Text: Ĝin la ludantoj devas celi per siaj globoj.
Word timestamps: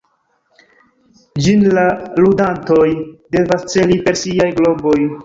Ĝin 1.43 1.61
la 1.77 1.83
ludantoj 2.23 2.87
devas 3.37 3.67
celi 3.75 3.99
per 4.09 4.19
siaj 4.23 4.49
globoj. 4.61 4.97